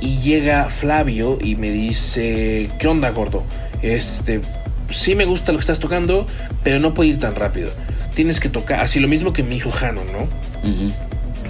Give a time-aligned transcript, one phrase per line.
[0.00, 3.42] Y llega Flavio y me dice, ¿qué onda, gordo?
[3.82, 4.40] Este,
[4.90, 6.26] sí me gusta lo que estás tocando,
[6.62, 7.70] pero no puedo ir tan rápido.
[8.14, 10.28] Tienes que tocar, así lo mismo que mi hijo Jano, ¿no?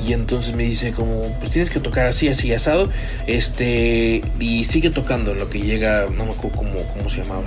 [0.07, 2.91] Y entonces me dice como, pues tienes que tocar así, así, asado.
[3.27, 7.45] Este, y sigue tocando en lo que llega, no me acuerdo cómo, cómo se llamaba.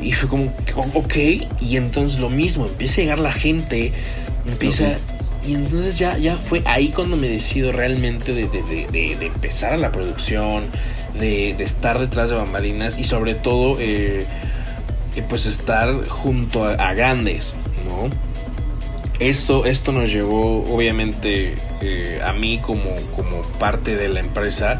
[0.00, 0.52] Y fue como,
[0.94, 1.14] ok.
[1.60, 3.92] Y entonces lo mismo, empieza a llegar la gente,
[4.46, 4.96] empieza...
[5.48, 9.90] Y entonces ya, ya fue ahí cuando me decido realmente de, de- empezar a la
[9.90, 10.66] producción,
[11.18, 14.26] de, estar detrás de bambalinas y sobre todo, eh,
[15.16, 17.54] eh, pues estar junto a, grandes,
[17.88, 18.10] ¿no?
[19.20, 24.78] Esto, esto nos llevó, obviamente, eh, a mí como, como parte de la empresa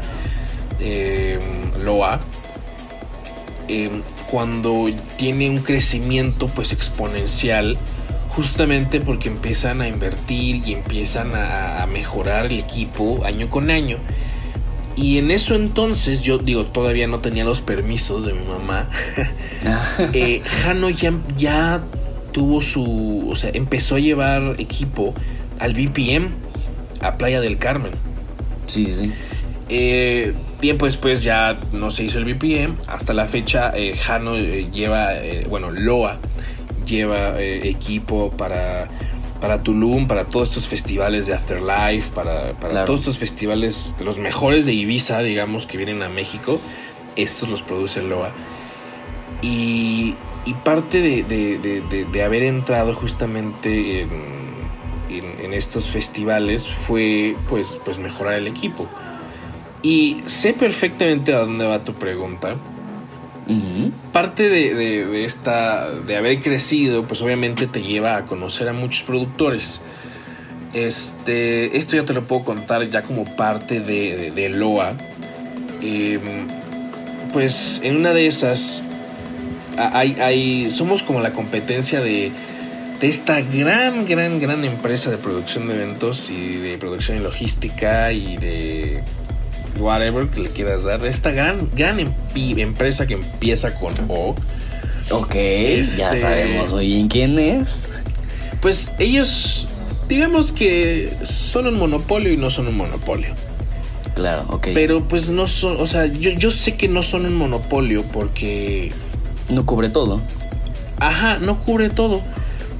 [0.79, 1.39] eh,
[1.83, 2.19] LOA,
[4.29, 4.85] cuando
[5.17, 7.75] tiene un crecimiento pues exponencial,
[8.29, 13.97] justamente porque empiezan a invertir y empiezan a, a mejorar el equipo año con año.
[14.95, 18.89] Y en eso entonces, yo digo, todavía no tenía los permisos de mi mamá.
[20.13, 21.81] eh, Jano ya, ya
[22.33, 23.29] tuvo su.
[23.29, 25.13] O sea, empezó a llevar equipo
[25.59, 26.31] al BPM,
[27.01, 27.91] a Playa del Carmen.
[28.65, 29.13] Sí, sí, sí.
[29.69, 32.75] Eh, tiempo después ya no se hizo el BPM.
[32.87, 35.13] Hasta la fecha, eh, Jano eh, lleva,
[35.47, 36.19] bueno, Loa
[36.89, 38.87] lleva eh, equipo para,
[39.39, 42.85] para Tulum, para todos estos festivales de Afterlife, para, para Claro.
[42.87, 46.59] todos estos festivales, los mejores de Ibiza, digamos, que vienen a México.
[47.15, 48.31] Estos los produce Loa.
[49.41, 54.09] Y, y parte de, de- de- de- de haber entrado justamente en,
[55.09, 58.87] en- en estos festivales fue pues, pues mejorar el equipo.
[59.81, 62.57] Y sé perfectamente a dónde va tu pregunta.
[64.13, 69.03] Parte de, de- esta, de haber crecido, pues obviamente te lleva a conocer a muchos
[69.03, 69.81] productores.
[70.73, 74.93] Este, esto ya te lo puedo contar ya como parte de, de- Loa.
[75.81, 76.47] Em,
[77.33, 78.83] pues en una de esas,
[79.77, 82.31] hay, hay, somos como la competencia de,
[82.99, 88.11] de esta gran, gran, gran empresa de producción de eventos y de producción y logística
[88.11, 89.01] y de
[89.79, 91.05] whatever que le quieras dar.
[91.05, 94.35] Esta gran, gran empi- empresa que empieza con O.
[95.11, 97.89] Ok, Este- ya sabemos muy bien quién es.
[98.61, 99.65] Pues ellos,
[100.07, 103.33] digamos que son un monopolio y no son un monopolio.
[104.15, 104.67] Claro, ok.
[104.73, 108.91] Pero pues no son, o sea, yo, yo sé que no son un monopolio porque,
[109.49, 110.21] no cubre todo.
[110.99, 112.21] ajá, no cubre todo.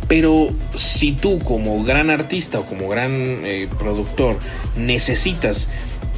[0.09, 3.11] Pero si tú como gran artista o como gran
[3.45, 4.37] eh, productor
[4.75, 5.67] necesitas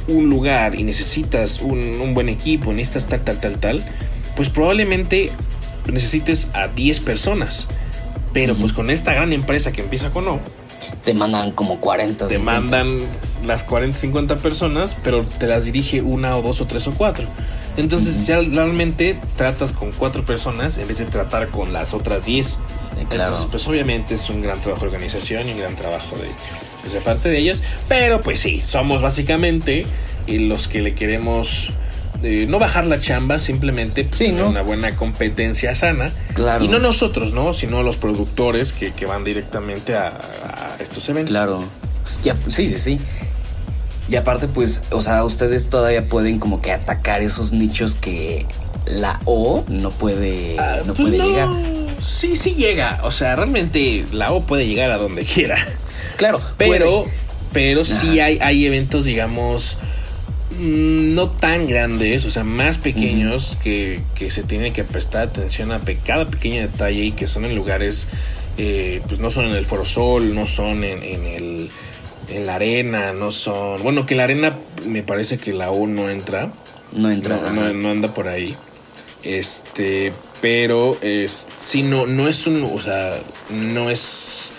[0.08, 3.84] un lugar y necesitas un, un buen equipo, necesitas tal, tal, tal, tal,
[4.36, 5.30] pues probablemente
[5.90, 7.66] necesites a 10 personas.
[8.32, 10.40] Pero pues con esta gran empresa que empieza con O,
[11.04, 12.28] Te mandan como 40.
[12.28, 12.60] te 50.
[12.60, 13.00] mandan
[13.44, 17.26] las 40, 50 personas, pero te las dirige una o dos o tres o cuatro.
[17.76, 22.46] Entonces ya realmente tratas con cuatro personas en vez de tratar con las otras 10.
[22.46, 22.54] Eh,
[23.08, 23.24] claro.
[23.24, 26.28] Entonces, pues obviamente es un gran trabajo de organización y un gran trabajo de,
[26.82, 27.62] pues, de parte de ellos.
[27.88, 29.86] Pero pues sí, somos básicamente
[30.28, 31.70] los que le queremos
[32.22, 34.50] eh, no bajar la chamba, simplemente pues, Sí, tener ¿no?
[34.50, 36.12] una buena competencia sana.
[36.34, 36.64] Claro.
[36.64, 37.52] Y no nosotros, ¿no?
[37.52, 41.30] Sino los productores que, que van directamente a, a estos eventos.
[41.30, 41.64] Claro.
[42.22, 43.00] Ya, sí, sí, sí.
[44.08, 48.46] Y aparte, pues, o sea, ustedes todavía pueden como que atacar esos nichos que
[48.86, 51.48] la O no puede, Ah, no pues puede llegar.
[52.02, 53.00] Sí, sí llega.
[53.04, 55.56] O sea, realmente la O puede llegar a donde quiera.
[56.22, 57.14] Claro, Pero, puede.
[57.52, 59.76] pero sí hay, hay eventos, digamos,
[60.56, 65.72] mm, no tan grandes, o sea, más pequeños que, que se tiene que prestar atención
[65.72, 68.06] a cada pequeño detalle y que son en lugares,
[68.56, 71.70] eh, pues no son en el Foro Sol, no son en, en el
[72.28, 73.82] en la arena, no son.
[73.82, 74.56] Bueno, que la arena
[74.86, 76.52] me parece que la O no entra.
[76.92, 77.36] no entra.
[77.36, 77.52] No, ajá.
[77.52, 78.54] no, no anda por ahí.
[79.24, 83.10] Este, pero es, sí, no, no es un, o sea,
[83.50, 84.52] no es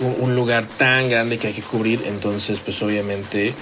[0.00, 2.02] un, lugar tan grande que hay que cubrir.
[2.06, 3.54] Entonces, pues obviamente,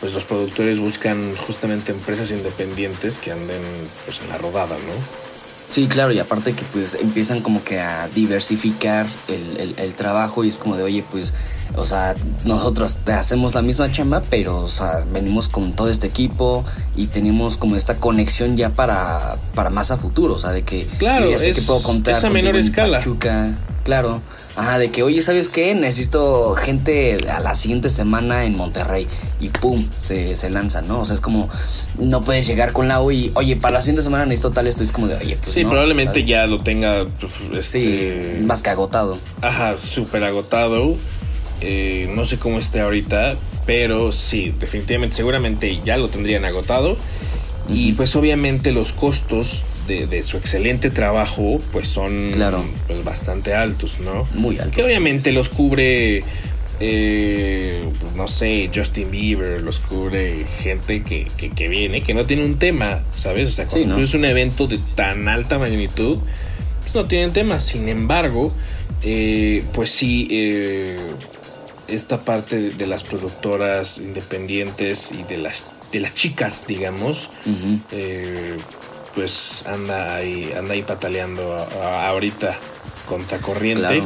[0.00, 3.60] pues los productores buscan justamente empresas independientes que anden
[4.04, 5.28] pues en la rodada, ¿no?
[5.70, 10.42] Sí, claro, y aparte que pues empiezan como que a diversificar el, el- el trabajo
[10.42, 11.34] y es como de, oye, pues,
[11.76, 12.14] o sea,
[12.46, 16.64] nosotros te hacemos la misma chamba, pero, o sea, venimos con todo este equipo
[16.96, 20.86] y tenemos como esta conexión ya para, para más a futuro, o sea, de que
[20.98, 22.96] Claro, ya sé es- que puedo contar es a menor escala.
[22.96, 23.54] Pachuca,
[23.88, 24.20] claro,
[24.54, 25.74] ajá, de que, oye, ¿sabes qué?
[25.74, 29.06] Necesito gente a la siguiente semana en Monterrey
[29.40, 31.00] y pum, se, se lanza, ¿no?
[31.00, 31.48] O sea, es como,
[31.98, 34.82] no puedes llegar con la U y, oye, para la siguiente semana necesito tal esto,
[34.82, 36.28] es como de, oye, pues sí, no, probablemente ¿sabes?
[36.28, 37.32] ya lo tenga, pues,
[37.66, 39.16] Sí, este, más que agotado.
[39.40, 40.94] Ajá, súper agotado.
[41.62, 46.94] Eh, no sé cómo esté ahorita, pero sí, definitivamente, seguramente ya lo tendrían agotado.
[47.70, 52.64] Y pues obviamente los costos de, su excelente trabajo pues son claro.
[52.86, 54.28] pues, bastante altos, ¿no?
[54.34, 54.74] Muy altos.
[54.74, 56.22] Que obviamente los cubre,
[56.80, 62.44] eh, pues, no sé, Justin Bieber, los cubre gente que, que, viene, que no tiene
[62.44, 63.50] un tema, ¿sabes?
[63.50, 66.18] O sea, cuando es un evento de tan alta magnitud,
[66.80, 67.60] pues no tienen tema.
[67.60, 68.52] Sin embargo,
[69.02, 70.96] eh, pues sí, eh,
[71.88, 77.30] esta parte de, las productoras independientes y de las, de las chicas, digamos,
[77.92, 78.56] eh,
[79.18, 81.56] pues anda ahí, anda ahí pataleando
[82.04, 82.56] ahorita
[83.08, 84.00] contra corriente.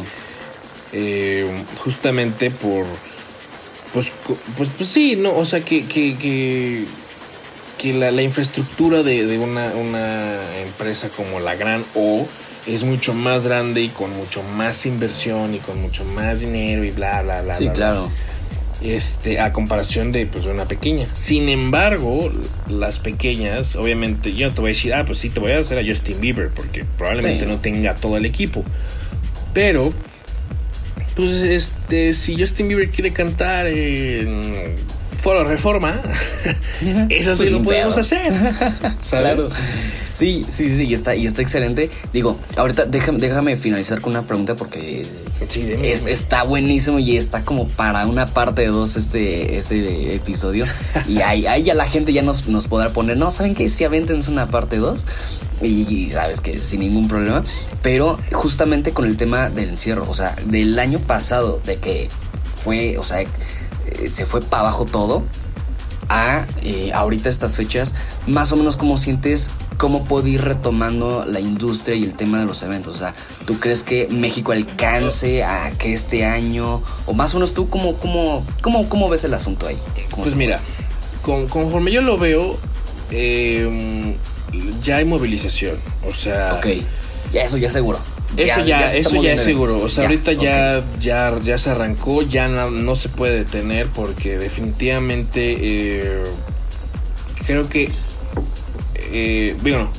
[1.84, 2.86] justamente por
[3.92, 4.10] pues,
[4.56, 6.16] pues, pues sí, no, o sea que, que,
[7.76, 12.26] que, la, la, infraestructura de, de una, una empresa como la Gran O
[12.66, 16.90] es mucho más grande y con mucho más inversión y con mucho más dinero y
[16.90, 17.54] bla, bla, bla.
[17.54, 18.10] Sí, claro.
[18.84, 21.06] Este, a comparación de pues una pequeña.
[21.14, 22.30] Sin embargo,
[22.68, 25.60] las pequeñas, obviamente, yo no te voy a decir, ah, pues sí, te voy a
[25.60, 28.64] hacer a Justin Bieber, porque probablemente no tenga todo el equipo.
[29.54, 29.92] Pero,
[31.14, 34.74] pues, este, si Justin Bieber quiere cantar en
[35.22, 36.02] Foro Reforma,
[37.08, 38.32] eso sí lo podemos hacer.
[39.08, 39.48] Claro.
[40.12, 41.90] Sí, sí, sí, y está, y está excelente.
[42.12, 45.06] Digo, ahorita déjame, déjame finalizar con una pregunta porque
[45.82, 50.66] es, está buenísimo y está como para una parte de dos este, este episodio.
[51.08, 53.68] y ahí, ahí ya la gente ya nos, nos podrá poner, no, ¿saben qué?
[53.68, 55.06] Si aventense una parte dos
[55.62, 57.44] y, sabes que sin ningún problema.
[57.80, 62.08] Pero justamente con el tema del encierro, o sea, del año pasado, de que
[62.54, 63.24] fue, o sea,
[64.08, 65.22] se fue para abajo todo,
[66.08, 67.94] a eh, ahorita estas fechas,
[68.26, 69.50] más o menos cómo sientes
[69.82, 72.94] cómo puede ir retomando la industria y el tema de los eventos.
[72.94, 73.14] O sea,
[73.46, 77.96] ¿tú crees que México alcance a que este año, o más o menos tú, cómo,
[77.96, 79.76] cómo, cómo, cómo ves el asunto ahí?
[80.14, 80.60] Pues mira,
[81.22, 82.56] conforme yo lo veo,
[83.10, 84.14] em,
[84.84, 85.76] ya hay movilización.
[86.08, 86.54] O sea...
[86.54, 86.66] Ok,
[87.32, 87.98] ya eso ya seguro.
[88.36, 89.78] Eso ya, eso ya es seguro.
[89.82, 95.56] O sea, ahorita ya, ya, ya se arrancó, ya no, se puede detener porque definitivamente
[95.60, 96.22] eh,
[97.46, 97.90] creo que,
[99.12, 99.90] eh, bueno,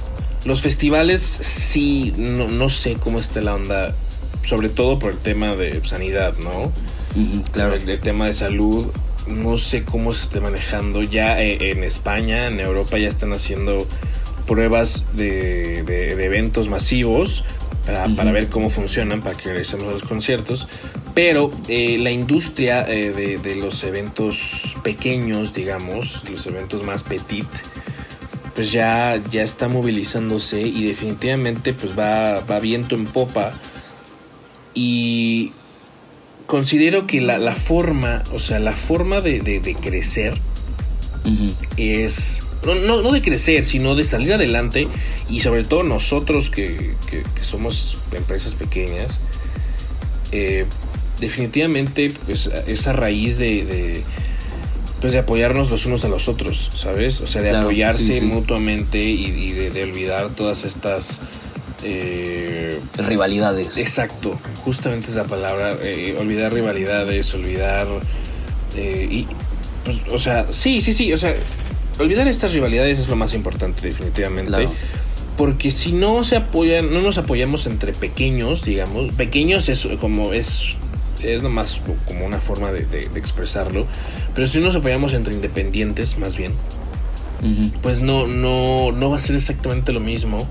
[0.46, 3.94] los festivales sí, no, sé cómo está la onda,
[4.46, 6.72] sobre todo por el tema de sanidad, ¿no?
[7.52, 7.76] claro.
[7.76, 8.92] El, tema de salud,
[9.28, 11.04] no sé cómo se esté manejando.
[11.04, 13.86] Ya eh, en España, en Europa ya están haciendo
[14.48, 17.46] pruebas de, de eventos masivos
[17.86, 20.68] para, ver cómo funcionan, para que regresemos a los conciertos.
[21.14, 27.48] Pero eh, la industria eh, de, los eventos pequeños, digamos, los eventos más petit,
[28.56, 33.52] pues ya, ya está movilizándose y definitivamente pues va, va viento en popa.
[34.74, 35.54] Y
[36.46, 40.40] considero que la, forma, o sea, la forma de, crecer
[41.78, 44.88] es no, no, de crecer, sino de salir adelante
[45.30, 46.94] y sobre todo nosotros que,
[47.42, 49.18] somos empresas pequeñas,
[50.32, 50.66] eh,
[51.20, 54.04] definitivamente pues esa raíz de,
[55.02, 57.22] pues de apoyarnos los unos a los otros, ¿sabes?
[57.22, 61.20] O sea, de apoyarse mutuamente y, de, olvidar todas estas...
[61.86, 63.78] Eh, rivalidades.
[63.78, 67.88] Exacto, justamente esa palabra, eh, olvidar rivalidades, olvidar...
[68.76, 69.28] y,
[69.84, 71.36] pues, o sea, sí, sí, sí, o sea,
[72.00, 74.68] olvidar estas rivalidades es lo más importante, definitivamente.
[75.38, 80.78] Porque si no se apoyan, no nos apoyamos entre pequeños, digamos, pequeños es como es
[81.24, 83.88] es nomás como una forma de, expresarlo.
[84.36, 86.54] Pero si no nos apoyamos entre independientes, más bien,
[87.82, 90.48] pues no, no, no va a ser exactamente lo mismo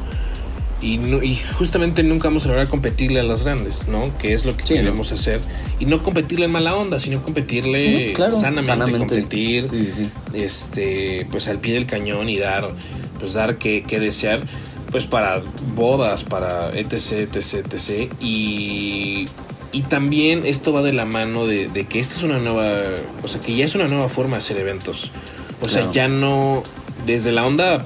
[0.83, 4.03] y, y justamente nunca vamos a lograr competirle a las grandes, ¿no?
[4.19, 5.41] Que es lo que queremos hacer.
[5.79, 9.67] Y no competirle en mala onda, sino competirle sanamente, competir
[10.35, 12.69] este pues al pie del cañón y dar
[13.19, 14.41] pues dar que, desear
[14.91, 15.43] pues para
[15.75, 18.13] bodas, para etc, etc, etc.
[18.21, 19.27] Y,
[19.71, 22.73] y también esto va de la mano de, que esta es una nueva,
[23.23, 25.11] o sea, que ya es una nueva forma de hacer eventos.
[25.63, 26.65] O sea, ya no,
[27.07, 27.85] desde la onda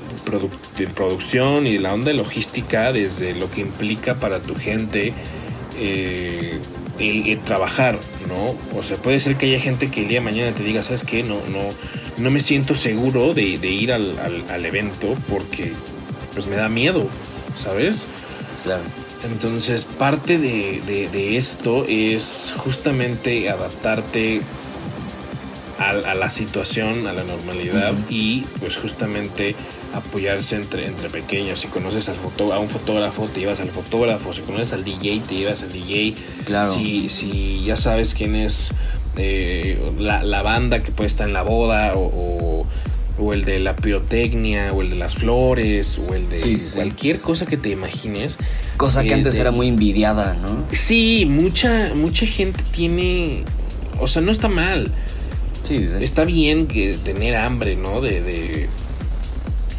[0.79, 5.13] de producción y la onda de logística, desde lo que implica para tu gente
[5.79, 6.59] eh,
[6.99, 8.79] el, trabajar, ¿no?
[8.79, 11.03] O sea, puede ser que haya gente que el día de mañana te diga, ¿sabes
[11.03, 11.23] qué?
[11.23, 11.61] No, no,
[12.19, 15.73] no me siento seguro de, ir al, evento porque
[16.35, 17.07] pues me da miedo,
[17.57, 18.07] ¿sabes?
[18.63, 18.83] Claro.
[19.31, 24.41] Entonces, parte de, esto es justamente adaptarte
[25.79, 29.55] a, la situación, a la normalidad y pues justamente
[29.95, 31.61] apoyarse entre, entre pequeños.
[31.61, 32.17] Si conoces al
[32.53, 34.33] a un fotógrafo, te llevas al fotógrafo.
[34.33, 36.15] Si conoces al DJ, te llevas al DJ.
[36.45, 36.75] Claro.
[36.75, 38.71] Si, si ya sabes quién es
[39.17, 42.67] eh, la, la, banda que puede estar en la boda o,
[43.19, 47.47] o, el de la pirotecnia o el de las flores o el de cualquier cosa
[47.47, 48.39] que te imagines.
[48.77, 50.65] Cosa que antes era muy envidiada, ¿no?
[50.71, 53.45] Sí, mucha, mucha gente tiene,
[53.99, 54.93] o sea, no está mal.
[55.67, 56.05] Sí, sí.
[56.05, 58.01] Está bien que tener hambre, ¿no?
[58.01, 58.69] De, de,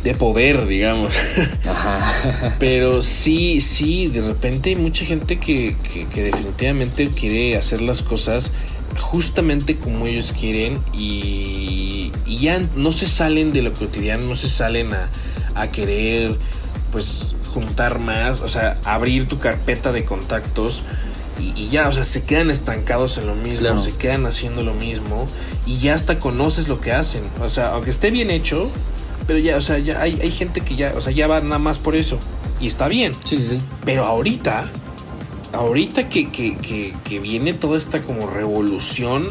[0.03, 1.13] de poder, digamos.
[1.65, 2.55] Ajá.
[2.59, 5.75] Pero sí, sí, de repente hay mucha gente que,
[6.13, 8.51] que definitivamente quiere hacer las cosas
[8.99, 14.93] justamente como ellos quieren y, ya no se salen de lo cotidiano, no se salen
[14.93, 15.09] a,
[15.55, 16.35] a querer
[16.91, 20.83] pues juntar más, o sea, abrir tu carpeta de contactos
[21.39, 25.27] y, ya, o sea, se quedan estancados en lo mismo, se quedan haciendo lo mismo
[25.65, 28.69] y ya hasta conoces lo que hacen, o sea, aunque esté bien hecho,
[29.27, 31.59] pero ya, o sea, ya hay, hay gente que ya, o sea, ya va nada
[31.59, 32.17] más por eso
[32.59, 33.13] y está bien.
[33.23, 33.57] Sí, sí, sí.
[33.85, 34.69] Pero ahorita
[35.53, 39.27] ahorita que, que, viene toda esta como revolución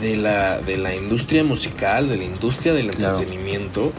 [0.00, 3.92] de la, de la industria musical, de la industria del entretenimiento,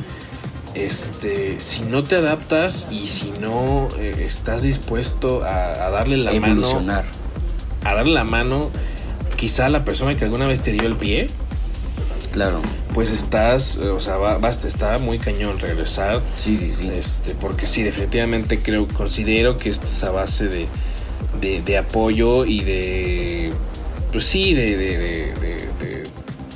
[0.73, 7.03] este, si no te adaptas y si no eh, estás dispuesto a, darle la Evolucionar.
[7.05, 7.16] mano,
[7.89, 8.69] a darle la mano,
[9.35, 11.27] quizá a la persona que alguna vez te dio el pie,
[12.31, 12.61] claro,
[12.93, 16.21] pues estás, o sea, va, está muy cañón regresar.
[16.35, 16.89] Sí, sí, sí.
[16.93, 20.67] Este, porque sí, definitivamente creo, considero que esta es a base de
[21.41, 23.53] de, apoyo y de,
[24.11, 26.03] pues sí, de, de,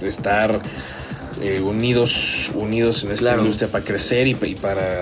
[0.02, 0.60] estar
[1.42, 5.00] eh, unidos, unidos en esta industria para crecer y, para,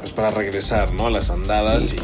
[0.00, 1.06] pues para regresar, ¿no?
[1.06, 1.96] A las andadas y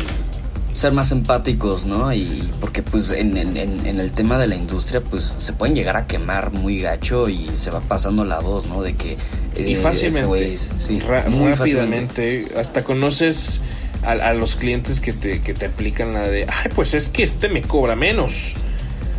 [0.79, 2.13] ser más empáticos, ¿no?
[2.13, 2.25] Y
[2.61, 6.79] porque pues en, el tema de la industria pues se pueden llegar a quemar muy
[6.79, 8.83] gacho y se va pasando la voz, ¿no?
[8.83, 9.17] De que...
[9.57, 13.61] y eh, fácilmente, sí, muy rápidamente, hasta conoces
[14.05, 17.49] a, los clientes que te, que te aplican la de, ay, pues es que este
[17.49, 18.55] me cobra menos.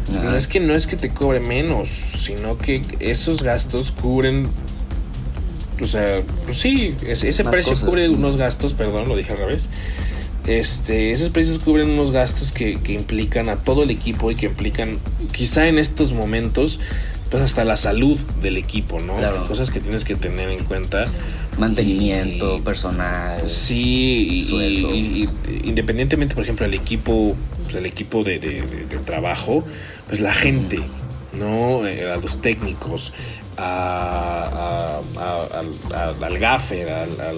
[0.07, 4.47] No es que no es que te cobre menos, sino que esos gastos cubren,
[5.79, 9.67] o sea, pues sí, ese, precio cubre unos gastos, perdón, lo dije al revés.
[10.49, 14.47] Este, esos precios cubren unos gastos que, que implican a todo el equipo y que
[14.47, 14.97] implican,
[15.31, 16.79] quizá en estos momentos,
[17.29, 19.15] pues hasta la salud del equipo, ¿no?
[19.47, 21.03] Cosas que tienes que tener en cuenta.
[21.59, 23.47] Mantenimiento, personal.
[23.47, 25.29] Sí, y,
[25.65, 28.63] independientemente, por ejemplo, el equipo, pues el equipo de,
[29.05, 29.63] trabajo,
[30.07, 30.79] pues la gente,
[31.37, 31.85] ¿no?
[31.85, 33.13] Eh, a los técnicos,
[33.57, 34.99] a,
[36.21, 37.37] al gaffer, al, al,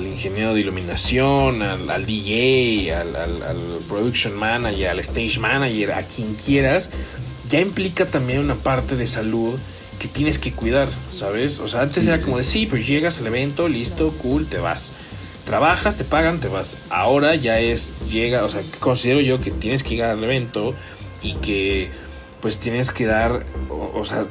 [0.00, 3.58] ingeniero de iluminación, al, DJ, al, al
[3.88, 6.90] production manager, al stage manager, a quien quieras
[7.48, 9.58] ya implica también una parte de salud
[9.98, 11.58] que tienes que cuidar, ¿sabes?
[11.60, 14.92] O sea, antes era como de sí, pues llegas al evento, listo, cool, te vas.
[15.44, 16.86] Trabajas, te pagan, te vas.
[16.90, 20.74] Ahora ya es, llega, o sea, considero yo que tienes que llegar al evento
[21.22, 21.90] y que
[22.40, 24.26] pues tienes que dar, o, sea,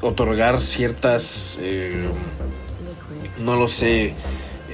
[0.00, 2.08] otorgar ciertas, eh,
[3.38, 4.14] no lo sé,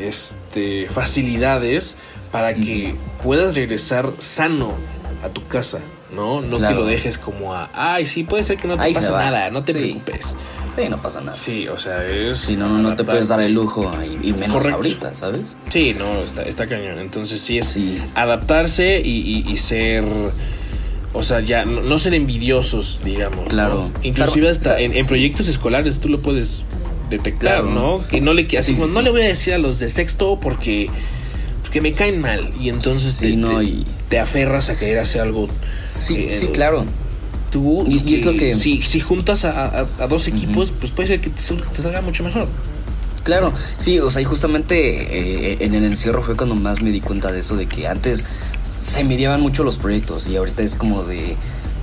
[0.09, 1.97] este, facilidades
[2.33, 4.75] para que puedas regresar sano
[5.25, 5.81] a tu casa,
[6.15, 6.41] ¿no?
[6.41, 9.51] No que lo dejes como a, ay, sí, puede ser que no te pase nada,
[9.51, 10.35] no te preocupes.
[10.75, 11.37] Sí, no pasa nada.
[11.37, 12.39] Sí, o sea, es...
[12.39, 13.91] Si no, no te puedes dar el lujo
[14.23, 15.57] y, menos ahorita, ¿sabes?
[15.69, 16.99] Sí, no, está, está cañón.
[16.99, 17.79] Entonces sí es
[18.15, 20.05] adaptarse y, ser...
[21.13, 23.49] O sea, ya no, ser envidiosos, digamos.
[23.49, 23.91] Claro.
[24.03, 26.63] Inclusive hasta en, proyectos escolares tú lo puedes
[27.11, 28.07] detectar, ¿no?
[28.09, 30.89] Que no le así no le voy a decir a los de sexto porque,
[31.63, 33.85] porque me caen mal y entonces te, no, y...
[34.09, 35.49] te aferras a querer hacer algo
[35.95, 36.85] Sí, sí, claro.
[37.51, 38.55] Tú, y, es lo que.
[38.55, 42.47] Si, si juntas a, dos equipos, pues puede ser que te, salga mucho mejor.
[43.25, 47.01] Claro, sí, o sea, y justamente eh, en el encierro fue cuando más me di
[47.01, 48.25] cuenta de eso, de que antes
[48.79, 51.37] se mediaban mucho los proyectos y ahorita es como de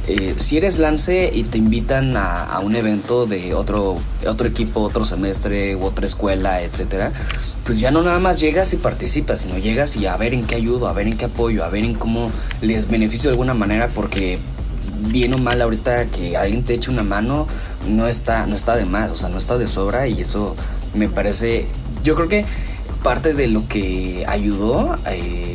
[0.08, 5.04] eh, si eres lance y te invitan a, un evento de otro, otro equipo, otro
[5.04, 7.12] semestre u otra escuela, etcétera,
[7.66, 10.56] pues ya no nada más llegas y participas, sino llegas y a ver en qué
[10.56, 13.90] ayudo, a ver en qué apoyo, a ver en cómo les beneficio de alguna manera,
[13.90, 14.40] porque
[15.10, 17.48] bien o mal ahorita que alguien te eche una mano
[17.88, 20.56] no está, no está de más, o sea, no está de sobra y eso
[20.94, 21.68] me parece,
[22.04, 22.46] yo creo que
[23.04, 25.47] parte de lo que ayudó eh,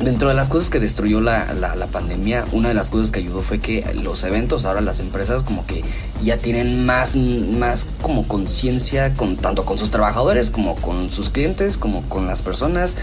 [0.00, 3.42] Dentro de las cosas que destruyó la, la, pandemia, una de las cosas que ayudó
[3.42, 5.84] fue que los eventos, ahora las empresas como que
[6.22, 11.76] ya tienen más, más como conciencia con tanto con sus trabajadores como con sus clientes,
[11.76, 12.96] como con las personas,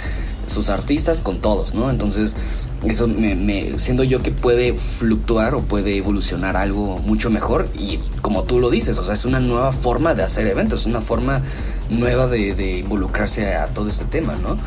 [0.46, 1.90] sus artistas, con todos, ¿no?
[1.90, 2.36] Entonces,
[2.84, 8.00] eso me, me siendo yo que puede fluctuar o puede evolucionar algo mucho mejor y
[8.22, 11.42] como tú lo dices, o sea, es una nueva forma de hacer eventos, una forma
[11.90, 14.58] nueva de, de involucrarse a todo este tema, ¿no?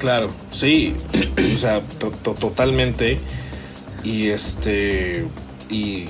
[0.00, 0.94] Claro, sí,
[1.54, 1.82] o sea,
[2.40, 3.20] totalmente.
[4.02, 5.26] Y este,
[5.68, 6.06] y,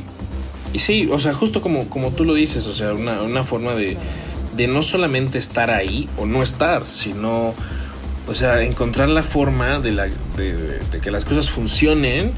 [0.72, 3.72] y sí, o sea, justo como, como tú lo dices, o sea, una, una forma
[3.72, 3.96] de,
[4.56, 7.52] de no solamente estar ahí o no estar, sino,
[8.28, 10.06] o sea, encontrar la forma de, la,
[10.36, 12.30] de, de que las cosas funcionen.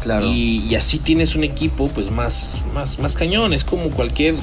[0.00, 0.26] Claro.
[0.26, 4.34] Y, y así tienes un equipo pues más, más, más cañón, es como cualquier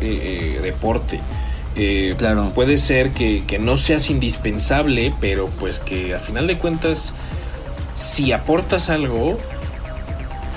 [0.00, 1.20] eh, eh, deporte.
[1.76, 2.50] Eh, Claro.
[2.54, 7.12] Puede ser que, que no seas indispensable, pero pues que a final de cuentas,
[7.96, 9.38] si aportas algo,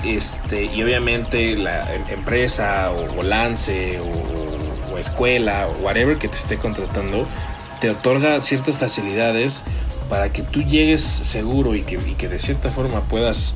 [0.04, 6.28] este, y obviamente la em- empresa o, o lance o, o escuela o whatever que
[6.28, 7.26] te esté contratando,
[7.80, 9.62] te otorga ciertas facilidades
[10.10, 13.54] para que tú llegues seguro y que, y que de cierta forma puedas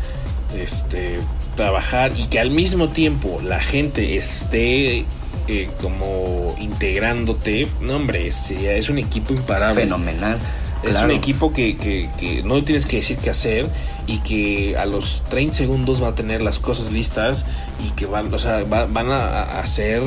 [0.56, 1.18] este,
[1.56, 5.04] trabajar y que al mismo tiempo la gente esté
[5.48, 7.66] eh, como integrándote.
[7.80, 9.82] No, hombre, es, es un equipo imparable.
[9.82, 10.38] Fenomenal.
[10.84, 11.06] Es claro.
[11.06, 13.66] un equipo que, que, que no tienes que decir qué hacer
[14.06, 17.46] y que a los 30 segundos va a tener las cosas listas
[17.84, 20.00] y que van, o sea, va- van a, hacer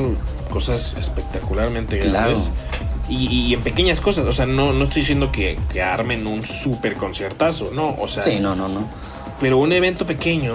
[0.50, 2.30] cosas espectacularmente Claro.
[2.30, 2.50] grandes.
[3.10, 6.46] Y, y en pequeñas cosas, o sea, no, no estoy diciendo que, que armen un
[6.46, 8.88] super conciertazo, no, o sea, Sí, no, no, no.
[9.40, 10.54] pero un evento pequeño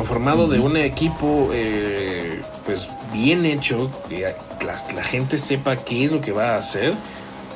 [0.00, 4.20] conformado de un equipo eh, pues bien hecho que
[4.64, 6.94] la, la gente sepa qué es lo que va a hacer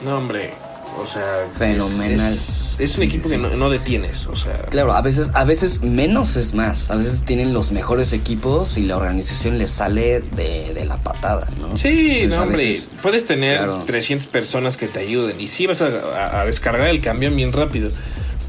[0.04, 0.52] no hombre
[1.00, 2.20] o sea Fenomenal.
[2.20, 5.30] es, es un Sí, equipo sí, que no, no detienes o sea Claro, a veces,
[5.34, 6.90] a veces menos es más.
[6.90, 11.46] A veces tienen los mejores equipos y la organización les sale de, de la patada,
[11.60, 11.76] ¿no?
[11.76, 13.82] Sí, Entonces, no, hombre, veces- puedes tener claro.
[13.86, 17.52] 300 personas que te ayuden y sí vas a, a- a descargar el camión bien
[17.52, 17.90] rápido,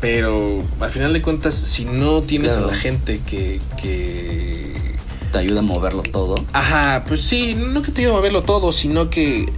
[0.01, 2.67] pero al final de cuentas, si no tienes Claro.
[2.69, 4.95] a la gente que, que
[5.31, 6.35] Te ayuda a moverlo todo.
[6.53, 9.49] Ajá, pues sí, no que te lleve a verlo todo, sino que,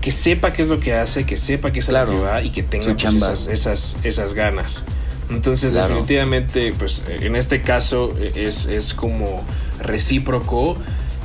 [0.00, 2.42] que sepa qué es lo que hace, que sepa qué es Claro, lo que va
[2.42, 4.84] y que tenga pues, esas, esas, esas ganas.
[5.30, 5.88] Entonces, Claro.
[5.88, 9.44] definitivamente, pues en este caso eh, es, es como
[9.80, 10.76] recíproco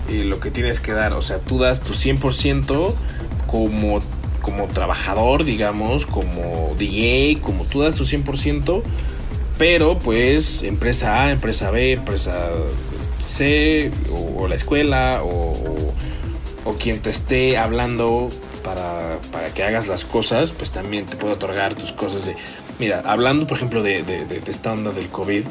[0.10, 1.14] eh, lo que tienes que dar.
[1.14, 2.94] O sea, tú das tu 100%
[3.48, 4.00] como,
[4.48, 8.82] como trabajador, digamos, como DJ, como tú das tu 100%,
[9.58, 12.50] pero pues empresa A, empresa B, empresa
[13.24, 13.92] C,
[14.38, 15.52] o, la escuela, o,
[16.64, 18.30] o- quien te esté hablando
[18.64, 22.36] para, para que hagas las cosas, pues también te puede otorgar tus cosas de...
[22.80, 25.44] Mira, hablando por ejemplo de, de- de esta onda del COVID,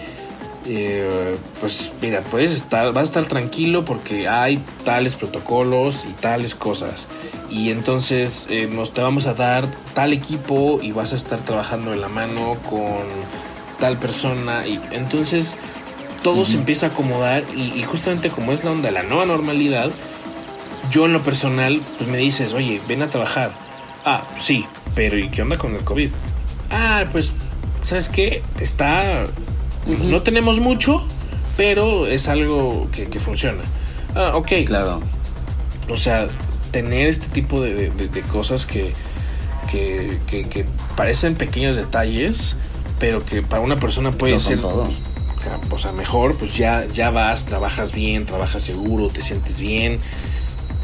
[0.68, 6.55] eh, pues mira, puedes estar, vas a estar tranquilo porque hay tales protocolos y tales
[6.55, 7.07] cosas.
[7.50, 11.92] Y entonces eh, nos te vamos a dar tal equipo y vas a estar trabajando
[11.92, 13.05] en la mano con
[13.81, 14.66] tal persona.
[14.66, 15.57] Y entonces
[16.22, 19.26] todo se empieza a acomodar y, y justamente como es la onda de la nueva
[19.26, 19.90] normalidad,
[20.90, 23.52] yo en lo personal, pues me dices, oye, ven a trabajar.
[24.05, 26.11] Ah, sí, pero ¿y qué onda con el COVID?
[26.70, 27.33] Ah, pues,
[27.83, 28.42] ¿sabes qué?
[28.61, 29.24] Está...
[29.87, 31.05] No tenemos mucho,
[31.57, 33.62] pero es algo que, que funciona.
[34.14, 34.49] Ah, ok.
[34.66, 35.01] Claro.
[35.88, 36.27] O sea,
[36.72, 38.92] tener este tipo de, de- cosas que,
[39.70, 40.64] que, que- que
[40.96, 42.57] parecen pequeños detalles,
[42.99, 44.61] pero que para una persona puede Lo ser...
[44.61, 44.85] todo.
[44.85, 50.01] pues, O sea, mejor, pues ya, ya vas, trabajas bien, trabajas seguro, te sientes bien.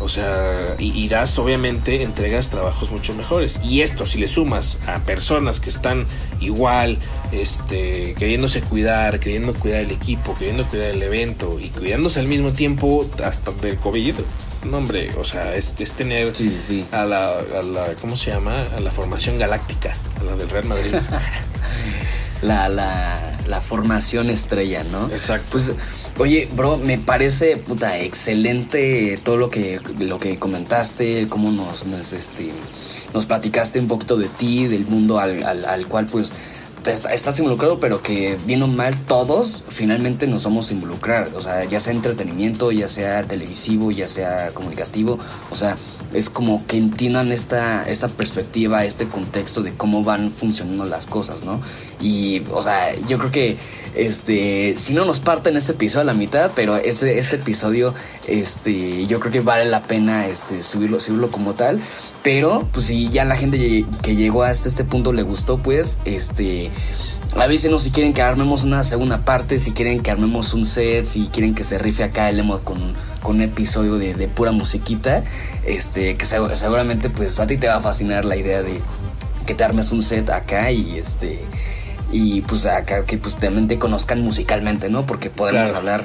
[0.02, 0.76] O sea,
[1.08, 3.60] das, obviamente, entregas trabajos mucho mejores.
[3.62, 6.06] Y esto, si le sumas a personas que están
[6.40, 6.98] igual,
[7.30, 12.52] este, queriéndose cuidar, queriendo cuidar el equipo, queriendo cuidar el evento y cuidándose al mismo
[12.52, 14.14] tiempo hasta del COVID,
[14.64, 16.86] no, hombre, o sea, es, es tener Sí, sí, sí.
[16.92, 18.64] a la, a la, ¿cómo se llama?
[18.76, 20.94] A la formación galáctica, a la del Real Madrid.
[22.42, 25.08] La, la, la formación estrella, ¿no?
[25.10, 25.46] Exacto.
[25.52, 25.76] Pues,
[26.18, 32.12] oye, bro, me parece puta excelente todo lo que, lo que comentaste, cómo nos, nos,
[32.12, 32.50] este,
[33.14, 36.34] nos platicaste un poquito de ti, del mundo al, al, al cual, pues,
[36.90, 41.28] estás involucrado, pero que bien o mal todos finalmente nos vamos a involucrar.
[41.34, 45.18] O sea, ya sea entretenimiento, ya sea televisivo, ya sea comunicativo.
[45.50, 45.76] O sea,
[46.12, 51.44] es como que entiendan esta, esta perspectiva, este contexto de cómo van funcionando las cosas,
[51.44, 51.60] ¿no?
[52.00, 53.56] Y, o sea, yo creo que
[53.94, 57.94] este, si no nos parten este episodio a la mitad, pero este, este episodio,
[58.26, 61.80] este, yo creo que vale la pena este, subirlo, subirlo como tal.
[62.22, 66.70] Pero, pues si ya la gente que llegó hasta este punto le gustó, pues, este,
[67.36, 71.26] avísenos si quieren que armemos una segunda parte, si quieren que armemos un set, si
[71.26, 75.22] quieren que se rife acá el emo con, con un episodio de, pura musiquita,
[75.64, 78.80] este, que seg- seguramente pues a ti te va a fascinar la idea de
[79.46, 81.40] que te armes un set acá y este
[82.12, 85.06] y pues acá que pues también te conozcan musicalmente, ¿no?
[85.06, 85.78] Porque podemos Claro.
[85.78, 86.04] hablar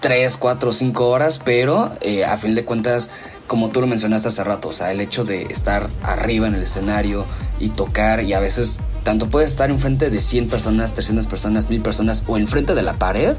[0.00, 3.08] 3, 4, 5 horas, pero eh, a fin de cuentas,
[3.46, 6.62] como tú lo mencionaste hace rato, o sea, el hecho de estar arriba en el
[6.62, 7.24] escenario
[7.58, 11.80] y tocar y a veces tanto puedes estar enfrente de 100 personas, 300 personas, 1000
[11.80, 13.34] personas o enfrente de la pared,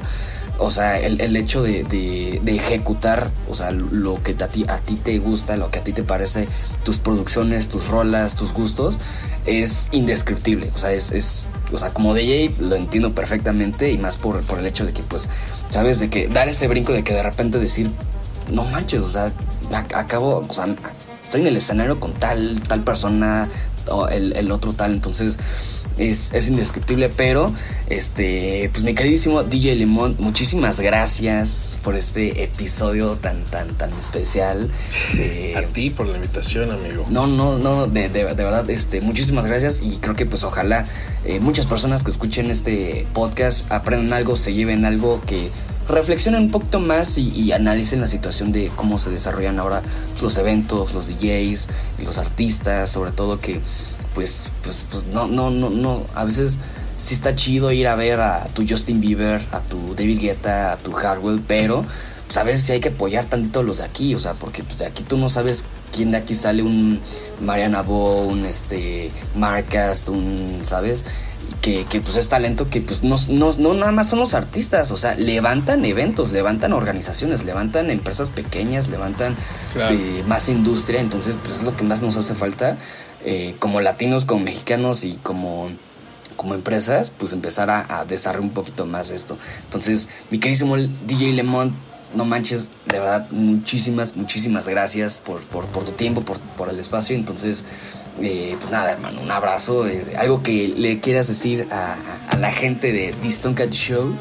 [0.58, 4.78] o sea, el, el hecho de, de, ejecutar, o sea, lo que a ti, a
[4.80, 6.48] ti te gusta, lo que a ti te parece,
[6.84, 9.00] tus producciones, tus rolas, tus gustos,
[9.46, 10.72] es indescriptible.
[10.74, 14.60] O sea, es, es o sea, como DJ lo entiendo perfectamente y más por, por
[14.60, 15.30] el hecho de que, pues,
[15.70, 17.92] sabes, de que dar ese brinco de que de repente decir,
[18.50, 19.34] no manches, o sea,
[19.96, 20.68] acabo, o sea,
[21.22, 23.50] estoy en el escenario con tal, tal persona,
[23.90, 25.38] o el, el otro tal, entonces
[25.98, 27.54] es, es, indescriptible, pero
[27.90, 34.70] este, pues mi queridísimo DJ Limón, muchísimas gracias por este episodio tan, tan, tan especial.
[35.14, 35.56] De...
[35.56, 37.06] A ti por la invitación, amigo.
[37.10, 40.86] No, no, no, de, de, de verdad, este, muchísimas gracias y creo que pues ojalá
[41.24, 45.50] eh, muchas personas que escuchen este podcast aprendan algo, se lleven algo que
[45.88, 49.84] reflexionen un poquito más y, y, analicen la situación de cómo se desarrollan ahora
[50.22, 51.68] los eventos, los DJs,
[52.04, 53.60] los artistas, sobre todo que
[54.16, 56.58] pues, pues, pues no, no, no, no, a veces
[56.98, 60.78] sí está chido ir a ver a tu Justin Bieber, a tu David Guetta, a
[60.78, 61.86] tu Hardwell, pero
[62.26, 64.80] pues a veces sí hay que apoyar tantito los de aquí, o sea, porque pues
[64.80, 67.00] de aquí tú no sabes quién de aquí sale un
[67.42, 71.04] Mariana Bo, un este Marcast, un, ¿sabes?
[71.62, 74.92] Que, que, pues es talento que pues no, no, no, nada más son los artistas,
[74.92, 79.36] o sea, levantan eventos, levantan organizaciones, levantan empresas pequeñas, levantan
[79.74, 79.96] claro.
[79.96, 82.78] eh, más industria, entonces pues es lo que más nos hace falta
[83.28, 85.68] eh, como latinos, como mexicanos y como,
[86.36, 89.36] como empresas, pues empezar a, a, desarrollar un poquito más esto.
[89.64, 91.74] Entonces, mi queridísimo DJ Lemont,
[92.14, 96.78] no manches, de verdad, muchísimas, muchísimas gracias por, por, por tu tiempo, por, por, el
[96.78, 97.16] espacio.
[97.16, 97.66] Entonces,
[98.22, 99.88] eh, pues nada, hermano, un abrazo.
[99.88, 101.96] Eh, algo que le quieras decir a,
[102.30, 104.16] a la gente de Diston Cat Show.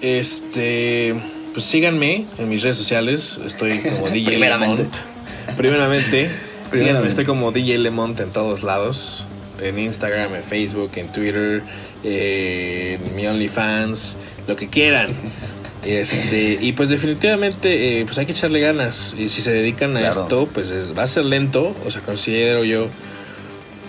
[0.00, 1.14] Este,
[1.52, 3.36] pues síganme en mis redes sociales.
[3.44, 4.82] Estoy como DJ Primeramente.
[4.82, 5.56] Lemont.
[5.56, 6.30] Primeramente.
[6.72, 9.24] Estoy como DJ Lemont en todos lados.
[9.62, 11.62] En Instagram, en Facebook, en Twitter,
[12.02, 15.10] eh, en mi OnlyFans, lo que quieran.
[15.84, 19.14] Este, y pues definitivamente eh, pues hay que echarle ganas.
[19.18, 20.22] Y si se dedican a claro.
[20.22, 21.76] esto, pues es, va a ser lento.
[21.84, 22.88] O sea, considero yo.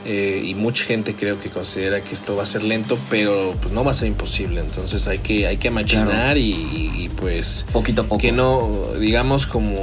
[0.06, 3.74] Eh, y mucha gente creo que considera que esto va a ser lento, pero pues
[3.74, 4.62] no va a ser imposible.
[4.62, 6.40] Entonces hay que, hay que machinar claro.
[6.40, 7.66] y, pues...
[7.74, 8.20] Poquito a poco.
[8.20, 9.74] Que no, digamos como...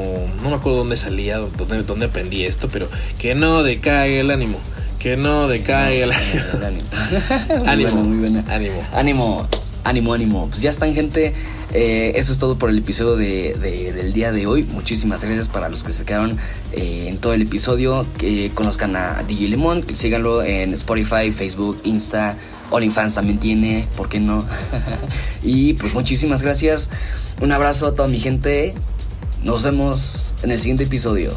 [0.42, 4.58] No me acuerdo dónde salía, dónde, dónde aprendí esto, pero que no decaiga el ánimo.
[5.00, 6.44] Que no decaiga el ánimo.
[6.64, 7.66] Ánimo.
[7.66, 7.90] ánimo.
[7.90, 8.44] Buena, muy buena.
[8.48, 8.86] Ánimo.
[8.92, 9.48] Ánimo.
[9.84, 10.48] Ánimo, ánimo.
[10.48, 11.34] Pues ya están, gente.
[11.72, 14.62] Eh, eso es todo por el episodio de, de, del día de hoy.
[14.64, 16.38] Muchísimas gracias para los que se quedaron
[16.72, 18.06] eh, en todo el episodio.
[18.16, 19.82] Que conozcan a DJ Lemon.
[19.82, 22.36] Que síganlo en Spotify, Facebook, Insta.
[22.70, 23.88] OnlyFans también tiene.
[23.96, 24.46] ¿Por qué no?
[25.42, 26.88] y pues muchísimas gracias.
[27.40, 28.74] Un abrazo a toda mi gente.
[29.42, 31.34] Nos vemos en el siguiente episodio.